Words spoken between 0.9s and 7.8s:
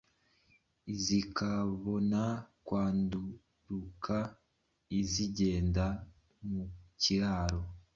zikabona kwanduruka zigenda mukiraro